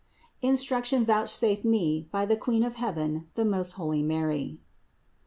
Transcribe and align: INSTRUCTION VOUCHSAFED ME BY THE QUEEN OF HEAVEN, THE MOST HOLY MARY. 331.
INSTRUCTION 0.41 1.05
VOUCHSAFED 1.05 1.63
ME 1.63 2.07
BY 2.11 2.25
THE 2.25 2.35
QUEEN 2.35 2.63
OF 2.63 2.73
HEAVEN, 2.73 3.27
THE 3.35 3.45
MOST 3.45 3.73
HOLY 3.73 4.01
MARY. 4.01 4.57
331. 4.57 4.59